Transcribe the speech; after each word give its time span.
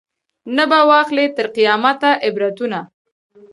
نه 0.55 0.63
به 0.69 0.79
واخلي 0.89 1.25
تر 1.35 1.47
قیامته 1.55 2.09
عبرتونه 2.27 2.79